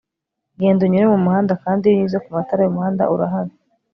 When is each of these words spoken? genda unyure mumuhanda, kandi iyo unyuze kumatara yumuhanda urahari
genda 0.59 0.81
unyure 0.87 1.05
mumuhanda, 1.11 1.53
kandi 1.63 1.83
iyo 1.85 1.93
unyuze 1.95 2.17
kumatara 2.25 2.61
yumuhanda 2.63 3.03
urahari 3.13 3.53